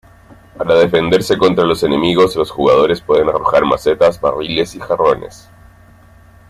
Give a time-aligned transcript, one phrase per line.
[0.57, 5.47] Para defenderse contra los enemigos, los jugadores pueden arrojar macetas, barriles y jarrones.